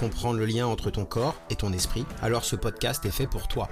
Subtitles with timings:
[0.00, 3.48] comprendre le lien entre ton corps et ton esprit, alors ce podcast est fait pour
[3.48, 3.68] toi.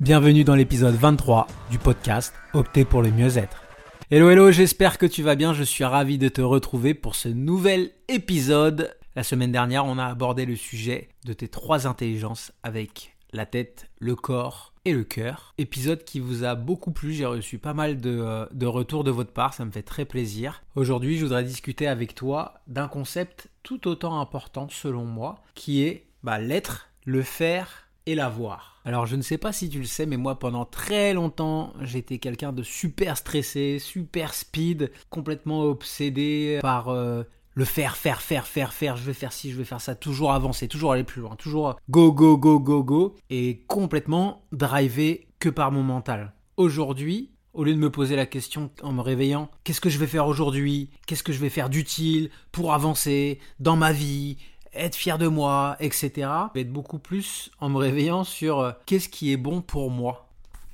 [0.00, 3.62] Bienvenue dans l'épisode 23 du podcast Opter pour le mieux-être.
[4.10, 7.28] Hello hello, j'espère que tu vas bien, je suis ravi de te retrouver pour ce
[7.28, 8.96] nouvel épisode.
[9.14, 13.90] La semaine dernière, on a abordé le sujet de tes trois intelligences avec la tête,
[13.98, 15.54] le corps et le cœur.
[15.58, 19.10] Épisode qui vous a beaucoup plu, j'ai reçu pas mal de, euh, de, retours de
[19.10, 20.62] votre part, ça me fait très plaisir.
[20.74, 26.06] Aujourd'hui, je voudrais discuter avec toi d'un concept tout autant important selon moi, qui est
[26.22, 28.80] bah, l'être, le faire et l'avoir.
[28.84, 32.18] Alors je ne sais pas si tu le sais, mais moi pendant très longtemps, j'étais
[32.18, 36.88] quelqu'un de super stressé, super speed, complètement obsédé par...
[36.88, 39.94] Euh, le faire, faire, faire, faire, faire, je vais faire ci, je vais faire ça,
[39.94, 45.28] toujours avancer, toujours aller plus loin, toujours go, go, go, go, go, et complètement drivé
[45.38, 46.32] que par mon mental.
[46.56, 50.06] Aujourd'hui, au lieu de me poser la question en me réveillant, qu'est-ce que je vais
[50.06, 50.90] faire aujourd'hui?
[51.06, 54.36] Qu'est-ce que je vais faire d'utile pour avancer dans ma vie
[54.72, 56.10] être fier de moi, etc.
[56.14, 59.90] Je vais être beaucoup plus en me réveillant sur euh, qu'est-ce qui est bon pour
[59.90, 60.28] moi?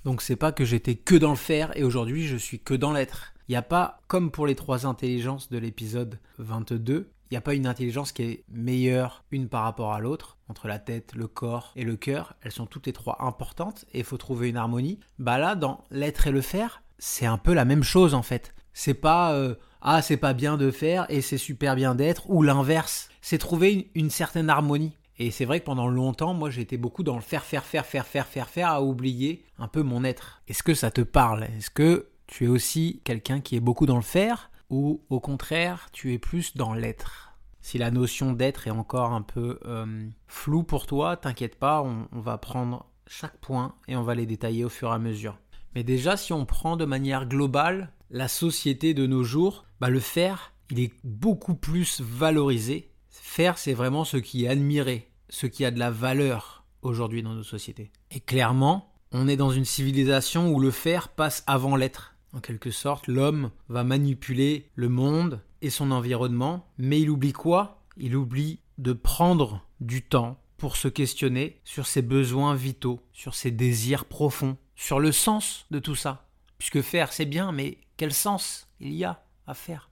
[0.04, 2.92] Donc c'est pas que j'étais que dans le faire et aujourd'hui je suis que dans
[2.92, 3.32] l'être.
[3.48, 7.40] Il n'y a pas, comme pour les trois intelligences de l'épisode 22, il n'y a
[7.40, 11.26] pas une intelligence qui est meilleure une par rapport à l'autre, entre la tête, le
[11.26, 12.34] corps et le cœur.
[12.42, 15.00] Elles sont toutes les trois importantes et il faut trouver une harmonie.
[15.18, 18.54] Bah là, dans l'être et le faire, c'est un peu la même chose en fait.
[18.72, 22.42] C'est pas euh, ah c'est pas bien de faire et c'est super bien d'être ou
[22.42, 23.08] l'inverse.
[23.22, 24.96] C'est trouver une, une certaine harmonie.
[25.18, 28.06] Et c'est vrai que pendant longtemps, moi j'étais beaucoup dans le faire, faire, faire, faire,
[28.06, 30.42] faire, faire, faire, à oublier un peu mon être.
[30.46, 31.44] Est-ce que ça te parle?
[31.44, 35.88] Est-ce que tu es aussi quelqu'un qui est beaucoup dans le faire ou au contraire
[35.92, 37.32] tu es plus dans l'être?
[37.60, 42.06] Si la notion d'être est encore un peu euh, floue pour toi, t'inquiète pas, on,
[42.20, 45.38] va prendre chaque point et on va les détailler au fur et à mesure.
[45.74, 50.00] Mais déjà si on prend de manière globale la société de nos jours, bah le
[50.00, 52.92] faire, il est beaucoup plus valorisé.
[53.08, 57.34] Faire, c'est vraiment ce qui est admiré, ce qui a de la valeur aujourd'hui dans
[57.34, 57.90] nos sociétés.
[58.10, 62.15] Et clairement, on est dans une civilisation où le faire passe avant l'être.
[62.36, 67.82] En quelque sorte, l'homme va manipuler le monde et son environnement, mais il oublie quoi?
[67.96, 73.50] Il oublie de prendre du temps pour se questionner sur ses besoins vitaux, sur ses
[73.50, 76.28] désirs profonds, sur le sens de tout ça.
[76.58, 79.88] Puisque faire, c'est bien, mais quel sens il y a à faire?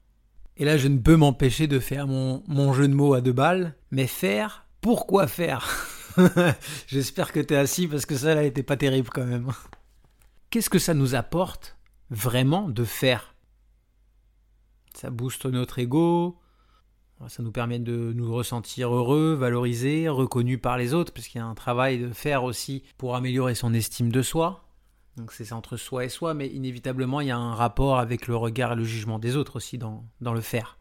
[0.58, 3.74] Et là, je ne peux m'empêcher de faire mon, jeu de mots à deux balles,
[3.90, 5.88] mais faire, pourquoi faire?
[6.88, 9.50] J'espère que tu es assis parce que ça, là, n'était pas terrible quand même.
[10.50, 11.73] Qu'est-ce que ça nous apporte
[12.14, 13.34] vraiment de faire.
[14.94, 16.38] Ça booste notre ego,
[17.28, 21.42] ça nous permet de nous ressentir heureux, valorisés, reconnus par les autres, parce qu'il y
[21.42, 24.64] a un travail de faire aussi pour améliorer son estime de soi.
[25.16, 28.36] Donc c'est entre soi et soi, mais inévitablement il y a un rapport avec le
[28.36, 30.78] regard et le jugement des autres aussi dans, dans le faire.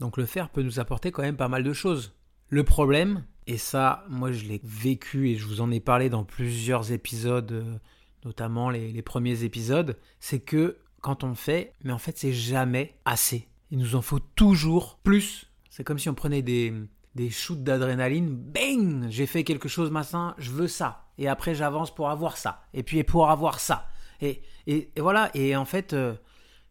[0.00, 2.14] Donc le faire peut nous apporter quand même pas mal de choses.
[2.48, 6.24] Le problème, et ça moi je l'ai vécu et je vous en ai parlé dans
[6.24, 7.78] plusieurs épisodes euh,
[8.24, 13.48] notamment les, premiers épisodes, c'est que quand on fait, mais en fait c'est jamais assez.
[13.70, 15.50] Il nous en faut toujours plus.
[15.70, 16.72] C'est comme si on prenait des,
[17.14, 21.06] des shoots d'adrénaline, bang, j'ai fait quelque chose massin, je veux ça.
[21.18, 22.62] Et après j'avance pour avoir ça.
[22.74, 23.88] Et puis pour avoir ça.
[24.20, 26.14] Et, et, voilà, et en fait, euh,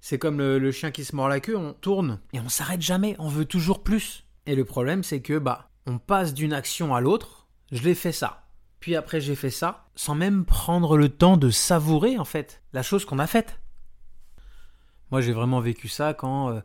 [0.02, 2.82] c'est comme le, le, chien qui se mord la queue, on tourne et on s'arrête
[2.82, 4.26] jamais, on veut toujours plus.
[4.46, 8.12] Et le problème c'est que bah on passe d'une action à l'autre, je l'ai fait
[8.12, 8.47] ça.
[8.80, 12.84] Puis après j'ai fait ça, sans même prendre le temps de savourer en fait la
[12.84, 13.60] chose qu'on a faite.
[15.12, 16.60] Moi j'ai vraiment vécu ça quand euh,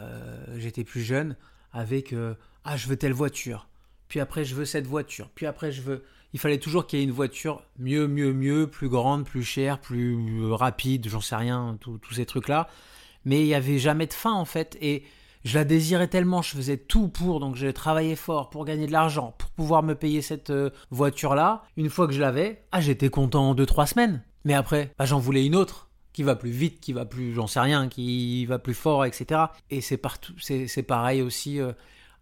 [0.00, 1.36] euh, j'étais plus jeune
[1.72, 3.68] avec euh, ah je veux telle voiture,
[4.08, 7.02] puis après je veux cette voiture, puis après je veux il fallait toujours qu'il y
[7.02, 11.76] ait une voiture mieux mieux mieux, plus grande, plus chère, plus rapide, j'en sais rien,
[11.80, 12.68] tous ces trucs là.
[13.24, 15.04] Mais il n'y avait jamais de fin en fait et
[15.44, 18.92] je la désirais tellement, je faisais tout pour, donc j'ai travaillé fort pour gagner de
[18.92, 21.64] l'argent, pouvoir me payer cette euh, voiture-là.
[21.76, 24.24] Une fois que je l'avais, ah j'étais content en 2-3 semaines.
[24.46, 27.46] Mais après, bah, j'en voulais une autre, qui va plus vite, qui va plus, j'en
[27.46, 29.38] sais rien, qui va plus fort, etc.
[29.68, 31.60] Et c'est partout, c'est pareil aussi.
[31.60, 31.72] Euh,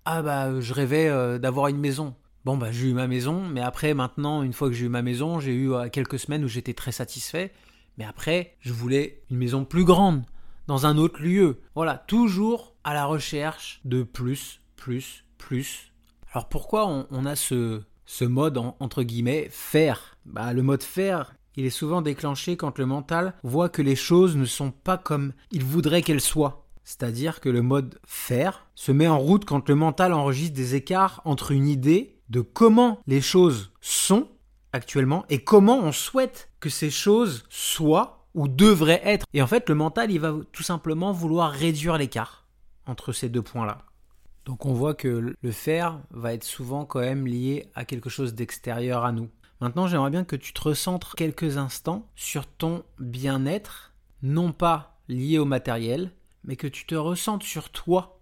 [0.05, 2.17] ah bah je rêvais euh, d'avoir une maison.
[2.45, 5.03] Bon bah j'ai eu ma maison, mais après maintenant, une fois que j'ai eu ma
[5.03, 7.53] maison, j'ai eu quelques semaines où j'étais très satisfait.
[7.99, 10.25] Mais après, je voulais une maison plus grande
[10.67, 11.61] dans un autre lieu.
[11.77, 15.93] Voilà, toujours à la recherche de plus, plus, plus.
[16.33, 17.83] Alors pourquoi on, a ce,
[18.23, 20.17] mode entre guillemets faire?
[20.27, 24.37] Bah, Le mode faire, il est souvent déclenché quand le mental voit que les choses
[24.37, 26.67] ne sont pas comme il voudrait qu'elles soient.
[26.85, 31.21] C'est-à-dire que le mode faire se met en route quand le mental enregistre des écarts
[31.25, 34.29] entre une idée de comment les choses sont
[34.73, 39.27] actuellement et comment on souhaite que ces choses soient ou devraient être.
[39.33, 42.47] Et en fait, le mental, il va tout simplement vouloir réduire l'écart
[42.87, 43.88] entre ces deux points-là.
[44.49, 48.33] Donc on voit que le faire va être souvent quand même lié à quelque chose
[48.33, 49.29] d'extérieur à nous.
[49.61, 53.93] Maintenant, j'aimerais bien que tu te recentres quelques instants sur ton bien-être,
[54.23, 56.13] non pas lié au matériel,
[56.45, 58.21] mais que tu te ressentes sur toi,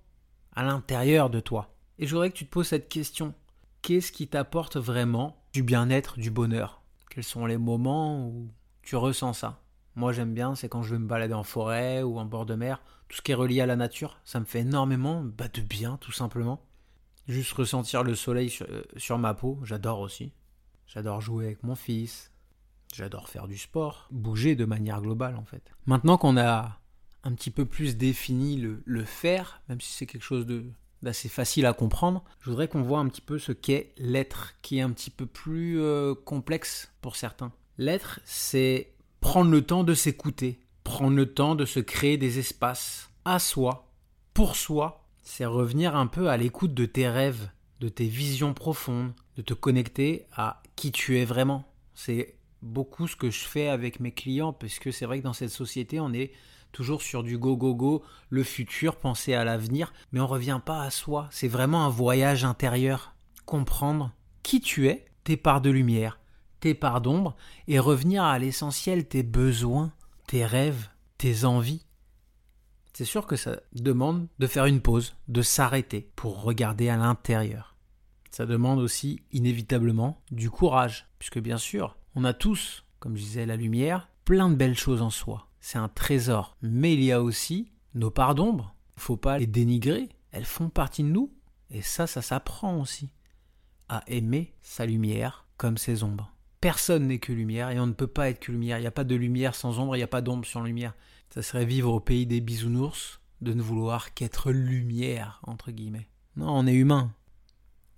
[0.57, 1.77] à l'intérieur de toi.
[2.01, 3.33] Et je voudrais que tu te poses cette question.
[3.83, 6.83] Qu'est-ce qui t'apporte vraiment du bien-être, du bonheur?
[7.09, 8.49] Quels sont les moments où
[8.83, 9.61] tu ressens ça?
[9.95, 12.57] Moi j'aime bien, c'est quand je vais me balader en forêt ou en bord de
[12.57, 12.83] mer.
[13.09, 15.97] Tout ce qui est relié à la nature, ça me fait énormément bah, de bien
[15.99, 16.63] tout simplement.
[17.29, 20.33] Juste ressentir le soleil sur, euh, sur ma peau, j'adore aussi.
[20.87, 22.31] J'adore jouer avec mon fils.
[22.95, 24.09] J'adore faire du sport.
[24.11, 25.73] Bouger de manière globale en fait.
[25.87, 26.79] Maintenant qu'on a
[27.25, 30.47] un petit peu plus défini le, faire, même si c'est quelque chose
[31.03, 34.79] d'assez facile à comprendre, je voudrais qu'on voit un petit peu ce qu'est l'être, qui
[34.79, 37.53] est un petit peu plus euh, complexe pour certains.
[37.79, 43.11] L'être, c'est prendre le temps de s'écouter, prendre le temps de se créer des espaces
[43.25, 43.91] à soi,
[44.35, 45.05] pour soi.
[45.23, 47.51] C'est revenir un peu à l'écoute de tes rêves,
[47.81, 51.65] de tes visions profondes, de te connecter à qui tu es vraiment.
[51.95, 55.33] C'est beaucoup ce que je fais avec mes clients, parce que c'est vrai que dans
[55.33, 56.31] cette société, on est
[56.71, 60.83] toujours sur du go go go, le futur, penser à l'avenir, mais on revient pas
[60.83, 61.27] à soi.
[61.33, 63.17] C'est vraiment un voyage intérieur.
[63.45, 64.13] Comprendre
[64.45, 66.21] qui tu es, tes parts de lumière,
[66.61, 67.35] tes parts d'ombre,
[67.67, 69.93] et revenir à l'essentiel, tes besoins,
[70.27, 70.89] tes rêves,
[71.19, 71.87] tes envies.
[72.93, 77.77] C'est sûr que ça demande de faire une pause, de s'arrêter pour regarder à l'intérieur.
[78.31, 83.47] Ça demande aussi inévitablement du courage, puisque bien sûr, on a tous, comme je disais,
[83.47, 86.57] la lumière, plein de belles choses en soi c'est un trésor.
[86.63, 88.77] Mais il y a aussi nos parts d'ombre.
[88.97, 90.09] Il faut pas les dénigrer.
[90.31, 91.33] Elles font partie de nous.
[91.71, 93.11] Et ça, ça s'apprend aussi.
[93.89, 96.33] À aimer sa lumière comme ses ombres.
[96.61, 98.79] Personne n'est que lumière et on ne peut pas être que lumière.
[98.79, 100.95] Il n'y a pas de lumière sans ombre, il n'y a pas d'ombre sans lumière.
[101.31, 106.09] Ça serait vivre au pays des bisounours de ne vouloir qu'être lumière, entre guillemets.
[106.37, 107.13] Non, on est humain.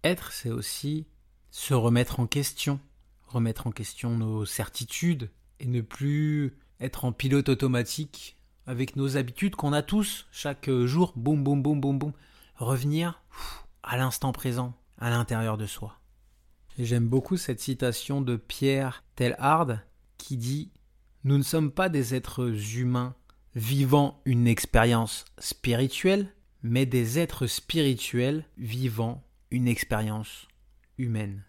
[0.04, 1.06] Être, c'est aussi
[1.50, 2.80] se remettre en question,
[3.26, 5.30] remettre en question nos certitudes
[5.60, 11.12] et ne plus être en pilote automatique avec nos habitudes qu'on a tous chaque jour,
[11.16, 12.12] boum boum boum boum boum,
[12.56, 13.22] revenir
[13.82, 15.97] à l'instant présent, à l'intérieur de soi.
[16.78, 19.78] J'aime beaucoup cette citation de Pierre Telhard
[20.16, 20.70] qui dit
[21.24, 23.16] Nous ne sommes pas des êtres humains
[23.56, 26.32] vivant une expérience spirituelle,
[26.62, 30.46] mais des êtres spirituels vivant une expérience
[30.98, 31.42] humaine.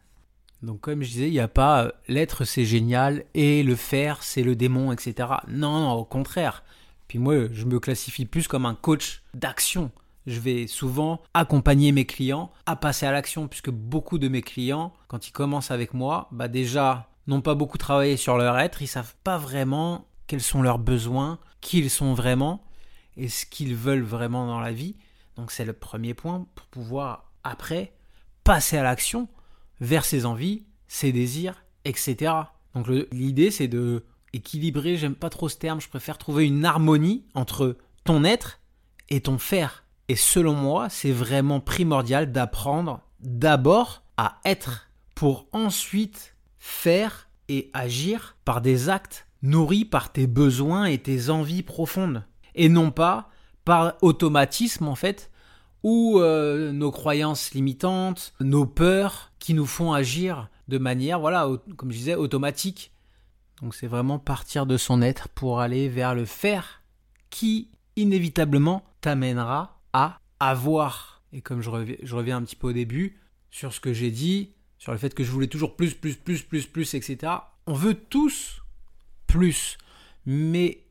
[0.63, 4.23] Donc comme je disais, il n'y a pas euh, l'être c'est génial et le faire
[4.23, 5.29] c'est le démon, etc.
[5.47, 6.63] Non, non, au contraire.
[7.07, 9.91] Puis moi, je me classifie plus comme un coach d'action.
[10.29, 14.93] Je vais souvent accompagner mes clients à passer à l'action, puisque beaucoup de mes clients,
[15.07, 18.87] quand ils commencent avec moi, bah déjà, n'ont pas beaucoup travaillé sur leur être, ils
[18.87, 22.63] savent pas vraiment quels sont leurs besoins, qui ils sont vraiment
[23.17, 24.97] et ce qu'ils veulent vraiment dans la vie.
[25.35, 27.93] Donc c'est le premier point pour pouvoir après
[28.43, 29.29] passer à l'action
[29.81, 32.33] vers ses envies, ses désirs, etc.
[32.75, 37.25] Donc l'idée c'est de équilibrer, j'aime pas trop ce terme, je préfère trouver une harmonie
[37.33, 38.59] entre ton être
[39.09, 39.85] et ton faire.
[40.09, 48.35] Et selon moi, c'est vraiment primordial d'apprendre d'abord à être pour ensuite faire et agir
[48.43, 52.25] par des actes nourris par tes besoins et tes envies profondes.
[52.55, 53.29] Et non pas
[53.65, 55.29] par automatisme en fait,
[55.83, 61.47] ou euh, nos croyances limitantes, nos peurs qui nous font agir de manière, voilà,
[61.77, 62.91] comme je disais, automatique.
[63.61, 66.81] Donc c'est vraiment partir de son être pour aller vers le faire
[67.29, 71.23] qui inévitablement t'amènera à avoir.
[71.33, 73.19] Et comme je reviens, un petit peu au début
[73.51, 76.41] sur ce que j'ai dit, sur le fait que je voulais toujours plus, plus, plus,
[76.41, 77.33] plus, plus, etc.
[77.67, 78.61] On veut tous
[79.27, 79.77] plus.
[80.25, 80.83] Mais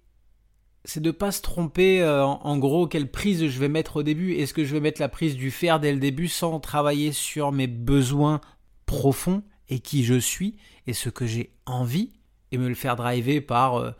[0.84, 4.34] c'est de pas se tromper euh, en, gros quelle prise je vais mettre au début.
[4.34, 7.52] Est-ce que je vais mettre la prise du faire dès le début sans travailler sur
[7.52, 8.40] mes besoins
[8.86, 12.12] profonds et qui je suis et ce que j'ai envie
[12.52, 13.90] et me le faire driver par euh,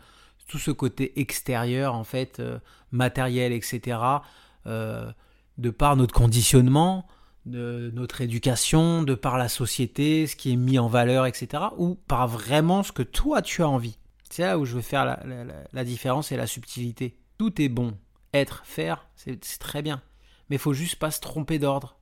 [0.47, 2.57] tout ce côté extérieur en fait euh,
[2.91, 3.99] matériel etc
[4.65, 7.07] de par notre conditionnement
[7.45, 11.95] de notre éducation de par la société ce qui est mis en valeur etc ou
[11.95, 13.97] par vraiment ce que toi tu as envie
[14.29, 15.05] c'est là où je veux faire
[15.73, 17.17] la, différence et la subtilité.
[17.37, 17.97] Tout est bon.
[18.33, 20.01] Être, faire, c'est très bien.
[20.49, 21.97] Mais il faut juste pas se tromper d'ordre.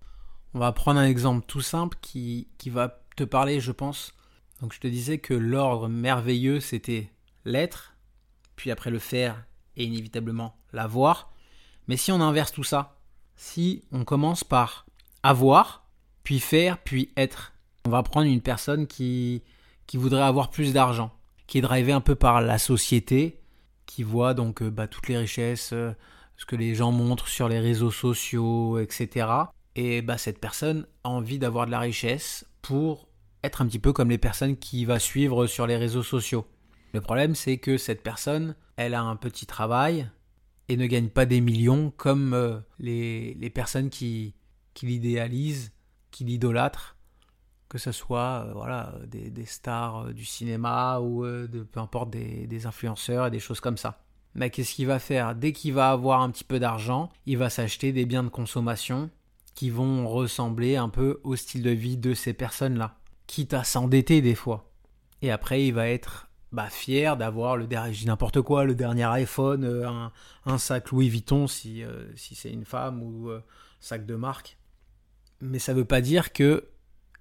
[0.54, 4.14] On va prendre un exemple tout simple qui, qui va te parler, je pense.
[4.62, 7.12] Donc je te disais que l'ordre merveilleux, c'était
[7.46, 7.96] l'être,
[8.56, 9.46] puis après le faire
[9.78, 11.32] et inévitablement l'avoir.
[11.88, 12.98] Mais si on inverse tout ça,
[13.36, 14.86] si on commence par
[15.24, 15.86] avoir,
[16.24, 17.54] puis faire, puis être,
[17.86, 19.44] on va prendre une personne qui,
[19.86, 21.12] qui voudrait avoir plus d'argent,
[21.48, 23.40] qui est drivée un peu par la société,
[23.86, 25.94] qui voit donc euh, bah, toutes les richesses, euh,
[26.36, 29.28] ce que les gens montrent sur les réseaux sociaux, etc.
[29.76, 33.08] Et bah, cette personne a envie d'avoir de la richesse pour
[33.44, 36.46] être un petit peu comme les personnes qui va suivre sur les réseaux sociaux.
[36.94, 40.10] Le problème, c'est que cette personne, elle a un petit travail
[40.70, 44.36] et ne gagne pas des millions comme euh, les, les, personnes qui,
[44.74, 45.72] qui l'idéalisent,
[46.12, 46.98] qui l'idolâtrent,
[47.70, 52.10] que ce soit euh, voilà, des, des, stars euh, du cinéma ou de, peu importe
[52.10, 54.04] des, des influenceurs et des choses comme ça.
[54.36, 55.36] Mais qu'est-ce qu'il va faire?
[55.36, 59.10] Dès qu'il va avoir un petit peu d'argent, il va s'acheter des biens de consommation
[59.56, 64.22] qui vont ressembler un peu au style de vie de ces personnes-là, quitte à s'endetter
[64.22, 64.70] des fois.
[65.24, 69.64] Et après, il va être bah, fier d'avoir le dernier, n'importe quoi, le dernier iPhone,
[69.64, 70.10] euh,
[70.46, 73.44] un, sac Louis Vuitton si, euh, si c'est une femme ou euh,
[73.80, 74.58] sac de marque.
[75.42, 76.66] Mais ça ne veut pas dire que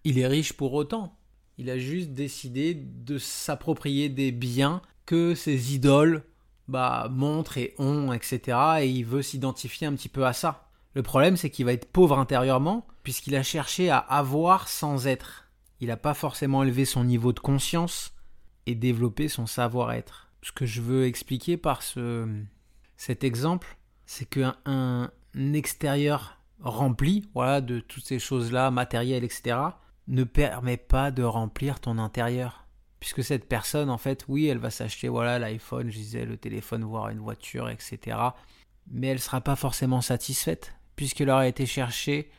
[0.04, 1.18] il est riche pour autant.
[1.59, 6.23] Il a juste décidé de s'approprier des biens que ses idoles
[6.68, 8.59] bah, montrent et ont, etc.
[8.80, 10.68] Et il veut s'identifier un petit peu à ça.
[10.95, 15.49] Le problème, c'est qu'il va être pauvre intérieurement, puisqu'il a cherché à avoir sans être.
[15.80, 18.15] Il n'a pas forcément élevé son niveau de conscience,
[18.66, 20.28] et développer son savoir-être.
[20.42, 22.28] Ce que je veux expliquer par ce,
[22.96, 25.11] cet exemple, c'est qu'un un
[25.52, 29.58] extérieur rempli, voilà, de toutes ces choses-là, matérielles, etc.,
[30.08, 32.64] ne permet pas de remplir ton intérieur.
[33.00, 36.85] Puisque cette personne, en fait, oui, elle va s'acheter, voilà, l'iPhone, je disais, le téléphone,
[36.85, 38.16] voire une voiture, etc.
[38.90, 42.30] Mais elle ne sera pas forcément satisfaite, puisqu'elle aura été cherchée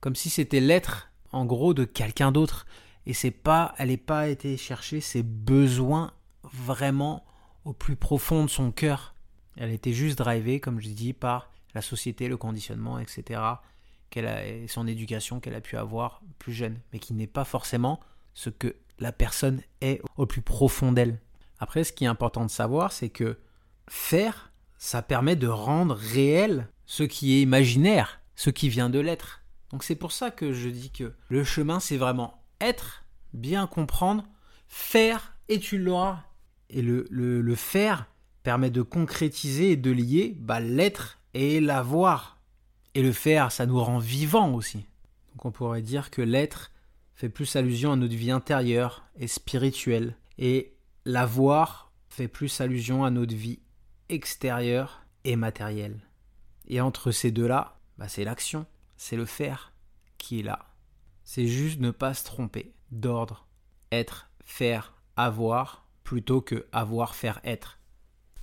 [0.00, 2.66] comme si c'était l'être, en gros, de quelqu'un d'autre
[3.06, 7.24] et c'est pas, elle n'est pas été chercher ses besoins vraiment
[7.64, 9.14] au plus profond de son cœur.
[9.56, 13.40] Elle était juste drivée, comme je dis, par la société, le conditionnement, etc.
[14.10, 17.44] Qu'elle a, et son éducation qu'elle a pu avoir plus jeune, mais qui n'est pas
[17.44, 18.00] forcément
[18.34, 21.20] ce que la personne est au plus profond d'elle.
[21.58, 23.38] Après, ce qui est important de savoir, c'est que
[23.88, 29.42] faire, ça permet de rendre réel ce qui est imaginaire, ce qui vient de l'être.
[29.70, 34.24] Donc c'est pour ça que je dis que le chemin, c'est vraiment être, bien comprendre,
[34.68, 36.22] faire et tu l'auras.
[36.68, 38.06] Et le, le, faire
[38.42, 42.40] permet de concrétiser et de lier bah, l'être et l'avoir.
[42.94, 44.86] Et le faire, ça nous rend vivants aussi.
[45.32, 46.72] Donc on pourrait dire que l'être
[47.14, 50.16] fait plus allusion à notre vie intérieure et spirituelle.
[50.38, 53.60] Et l'avoir fait plus allusion à notre vie
[54.08, 56.00] extérieure et matérielle.
[56.68, 59.72] Et entre ces deux-là, bah, c'est l'action, c'est le faire
[60.18, 60.66] qui est là
[61.26, 63.46] c'est juste ne pas se tromper d'ordre,
[63.92, 67.78] être, faire, avoir, plutôt que avoir, faire, être.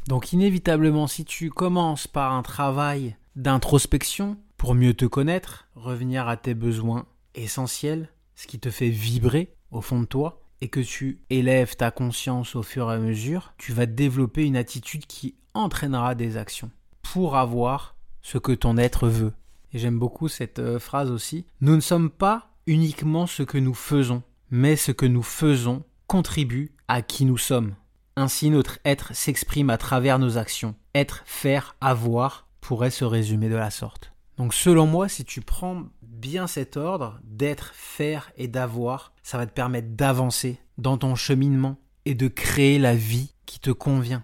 [0.07, 6.35] Donc inévitablement, si tu commences par un travail d'introspection pour mieux te connaître, revenir à
[6.35, 11.23] tes besoins essentiels, ce qui te fait vibrer au fond de toi, et que tu
[11.29, 16.15] élèves ta conscience au fur et à mesure, tu vas développer une attitude qui entraînera
[16.15, 16.71] des actions
[17.01, 19.33] pour avoir ce que ton être veut.
[19.71, 21.45] Et j'aime beaucoup cette euh, phrase aussi.
[21.61, 26.75] Nous ne sommes pas uniquement ce que nous faisons, mais ce que nous faisons contribue
[26.87, 27.75] à qui nous sommes.
[28.15, 30.75] Ainsi notre être s'exprime à travers nos actions.
[30.93, 34.13] Être, faire, avoir pourrait se résumer de la sorte.
[34.37, 39.45] Donc selon moi, si tu prends bien cet ordre d'être, faire et d'avoir, ça va
[39.45, 44.23] te permettre d'avancer dans ton cheminement et de créer la vie qui te convient.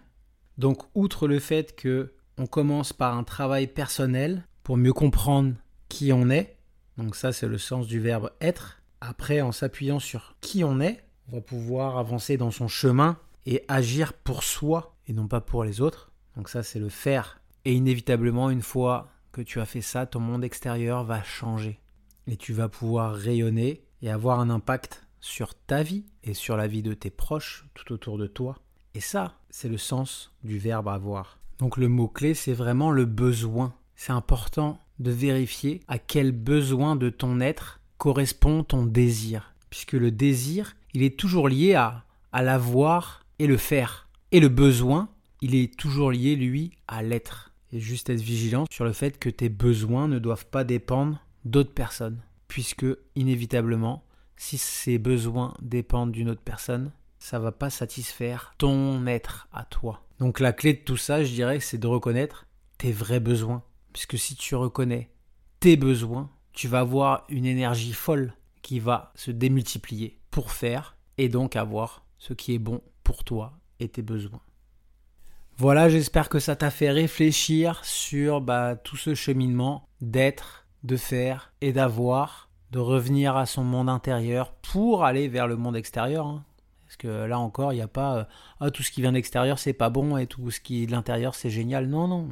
[0.58, 5.56] Donc outre le fait que on commence par un travail personnel pour mieux comprendre
[5.90, 6.59] qui on est,
[7.00, 8.82] donc ça, c'est le sens du verbe être.
[9.00, 13.64] Après, en s'appuyant sur qui on est, on va pouvoir avancer dans son chemin et
[13.70, 16.12] agir pour soi et non pas pour les autres.
[16.36, 17.40] Donc ça, c'est le faire.
[17.64, 21.80] Et inévitablement, une fois que tu as fait ça, ton monde extérieur va changer.
[22.28, 26.68] Et tu vas pouvoir rayonner et avoir un impact sur ta vie et sur la
[26.68, 28.58] vie de tes proches tout autour de toi.
[28.94, 31.40] Et ça, c'est le sens du verbe avoir.
[31.60, 33.74] Donc le mot-clé, c'est vraiment le besoin.
[34.02, 39.54] C'est important de vérifier à quel besoin de ton être correspond ton désir.
[39.70, 44.08] Puisque le désir, il est toujours lié à, à l'avoir et le faire.
[44.32, 45.10] Et le besoin,
[45.42, 47.52] il est toujours lié, lui, à l'être.
[47.74, 51.74] Et juste être vigilant sur le fait que tes besoins ne doivent pas dépendre d'autres
[51.74, 52.22] personnes.
[52.48, 52.86] Puisque,
[53.18, 54.06] inévitablement,
[54.38, 60.06] si ces besoins dépendent d'une autre personne, ça va pas satisfaire ton être à toi.
[60.20, 62.46] Donc la clé de tout ça, je dirais, c'est de reconnaître
[62.78, 63.62] tes vrais besoins.
[63.94, 65.10] Puisque si tu reconnais
[65.60, 71.30] tes besoins, tu vas avoir une énergie folle qui va se démultiplier pour faire et
[71.30, 74.42] donc avoir ce qui est bon pour toi et tes besoins.
[75.58, 81.52] Voilà, j'espère que ça t'a fait réfléchir sur bah, tout ce cheminement d'être, de faire
[81.60, 86.28] et d'avoir, de revenir à son monde intérieur pour aller vers le monde extérieur.
[86.28, 86.46] Hein.
[86.86, 88.24] Parce que là encore, il n'y a pas euh,
[88.62, 90.92] ah, tout ce qui vient d'extérieur c'est pas bon et tout ce qui est de
[90.92, 91.88] l'intérieur c'est génial.
[91.88, 92.30] Non, non,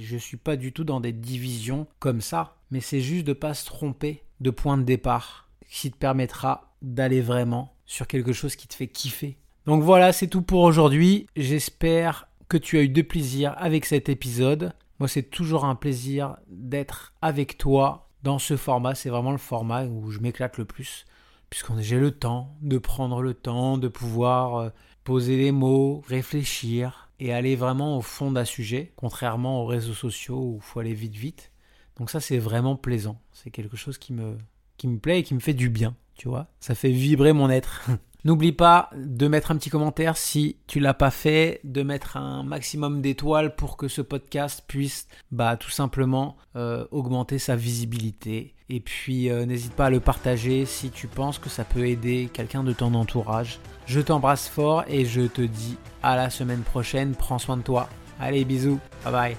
[0.00, 2.56] je suis pas du tout dans des divisions comme ça.
[2.70, 7.20] Mais c'est juste de pas se tromper de point de départ qui te permettra d'aller
[7.20, 9.36] vraiment sur quelque chose qui te fait kiffer.
[9.66, 11.26] Donc voilà, c'est tout pour aujourd'hui.
[11.36, 14.72] J'espère que tu as eu de plaisir avec cet épisode.
[14.98, 18.94] Moi, c'est toujours un plaisir d'être avec toi dans ce format.
[18.94, 21.04] C'est vraiment le format où je m'éclate le plus,
[21.50, 24.68] puisque j'ai le temps de prendre le temps, de pouvoir euh,
[25.04, 30.38] poser les mots, réfléchir et aller vraiment au fond d'un sujet, contrairement aux réseaux sociaux
[30.38, 31.52] où il faut aller vite vite.
[31.98, 33.20] Donc ça, c'est vraiment plaisant.
[33.32, 34.36] C'est quelque chose qui me,
[34.76, 36.48] qui me plaît et qui me fait du bien, tu vois.
[36.60, 37.88] Ça fait vibrer mon être.
[38.24, 42.42] N'oublie pas de mettre un petit commentaire si tu l'as pas fait, de mettre un
[42.42, 48.55] maximum d'étoiles pour que ce podcast puisse bah, tout simplement euh, augmenter sa visibilité.
[48.68, 52.28] Et puis euh, n'hésite pas à le partager si tu penses que ça peut aider
[52.32, 53.60] quelqu'un de ton entourage.
[53.86, 57.14] Je t'embrasse fort et je te dis à la semaine prochaine.
[57.14, 57.88] Prends soin de toi.
[58.18, 58.80] Allez, bisous.
[59.04, 59.36] Bye bye.